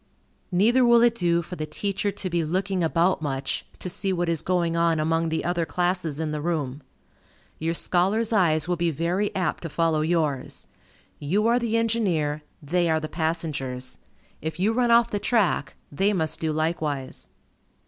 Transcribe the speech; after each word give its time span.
Neither 0.51 0.83
will 0.83 1.03
it 1.03 1.13
do 1.13 1.43
for 1.43 1.55
the 1.55 1.67
teacher 1.67 2.11
to 2.11 2.27
be 2.27 2.43
looking 2.43 2.83
about 2.83 3.21
much, 3.21 3.65
to 3.77 3.87
see 3.87 4.11
what 4.11 4.29
is 4.29 4.41
going 4.41 4.75
on 4.75 4.99
among 4.99 5.29
the 5.29 5.45
other 5.45 5.63
classes 5.63 6.19
in 6.19 6.31
the 6.31 6.41
room. 6.41 6.81
Your 7.59 7.75
scholars' 7.75 8.33
eyes 8.33 8.67
will 8.67 8.77
be 8.77 8.89
very 8.89 9.29
apt 9.35 9.61
to 9.61 9.69
follow 9.69 10.01
yours. 10.01 10.65
You 11.19 11.45
are 11.45 11.59
the 11.59 11.77
engineer, 11.77 12.41
they 12.63 12.89
are 12.89 12.99
the 12.99 13.07
passengers. 13.09 13.99
If 14.41 14.59
you 14.59 14.73
run 14.73 14.89
off 14.89 15.11
the 15.11 15.19
track, 15.19 15.75
they 15.91 16.13
must 16.13 16.39
do 16.39 16.51
likewise. 16.51 17.29